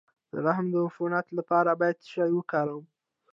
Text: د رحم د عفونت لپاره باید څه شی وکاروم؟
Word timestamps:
د 0.31 0.33
رحم 0.45 0.67
د 0.73 0.75
عفونت 0.85 1.27
لپاره 1.37 1.71
باید 1.79 1.97
څه 2.03 2.07
شی 2.13 2.31
وکاروم؟ 2.35 2.85